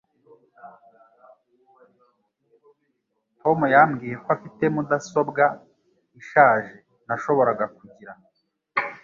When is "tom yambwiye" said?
3.41-4.15